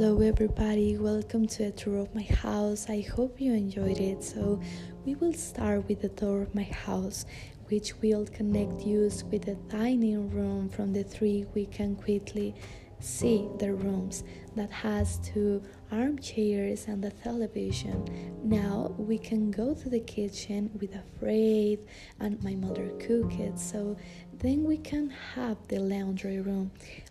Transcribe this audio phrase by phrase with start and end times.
[0.00, 0.96] Hello, everybody.
[0.96, 2.88] Welcome to a tour of my house.
[2.88, 4.24] I hope you enjoyed it.
[4.24, 4.58] So,
[5.04, 7.26] we will start with the tour of my house,
[7.68, 10.70] which will connect you with the dining room.
[10.70, 12.54] From the three, we can quickly
[13.00, 14.24] see the rooms
[14.56, 15.62] that has two
[15.92, 18.04] armchairs and a television.
[18.44, 21.80] Now we can go to the kitchen with a fridge
[22.20, 23.58] and my mother cook it.
[23.58, 23.96] So
[24.34, 26.70] then we can have the laundry room.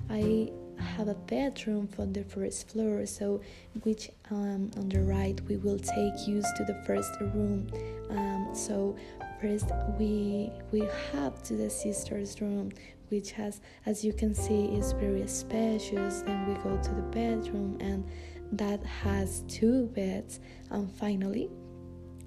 [0.09, 3.41] I have a bedroom for the first floor so
[3.83, 7.67] which um, on the right we will take use to the first room
[8.09, 8.95] um, so
[9.41, 12.71] first we we have to the sister's room
[13.09, 17.77] which has as you can see is very spacious then we go to the bedroom
[17.79, 18.05] and
[18.51, 20.39] that has two beds.
[20.71, 21.49] And finally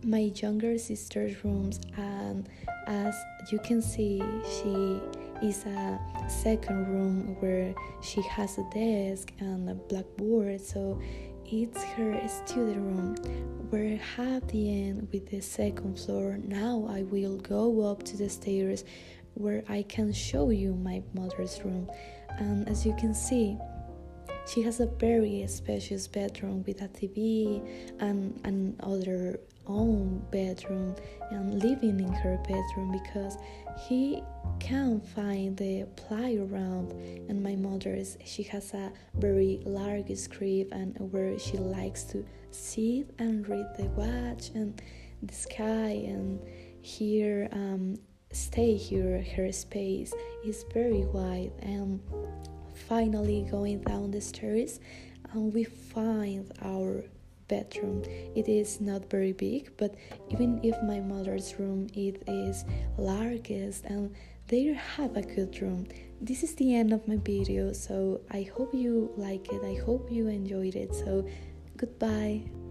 [0.05, 2.49] my younger sister's rooms and
[2.89, 3.15] as
[3.53, 5.01] you can see she
[5.47, 7.73] is a second room where
[8.03, 11.01] she has a desk and a blackboard so
[11.53, 13.15] it's her study room
[13.71, 16.39] we're happy end with the second floor.
[16.45, 18.85] Now i will go up to the stairs
[19.35, 21.91] where i can show you my mother's room.
[22.39, 23.57] And as you can see
[24.47, 27.67] she has a very spacious bedroom with a TV
[28.01, 30.95] and another own bedroom
[31.31, 33.37] and living in her bedroom because
[33.87, 34.23] he
[34.61, 36.93] can't find the playground
[37.29, 43.09] and my mother's she has a very large crib and where she likes to sit
[43.19, 44.81] and read the watch and
[45.23, 46.41] the sky and
[46.83, 47.97] here um,
[48.33, 49.25] stay here.
[49.37, 50.13] Her space
[50.45, 51.53] is very wide.
[51.61, 52.01] And
[52.89, 54.81] finally going down the stairs
[55.33, 57.05] and we find our
[57.53, 58.03] bedroom
[58.41, 59.95] it is not very big but
[60.31, 62.65] even if my mother's room it is
[62.97, 64.15] largest and
[64.49, 64.65] they
[64.97, 65.87] have a good room.
[66.21, 70.11] This is the end of my video so i hope you like it i hope
[70.11, 71.27] you enjoyed it so
[71.77, 72.62] goodbye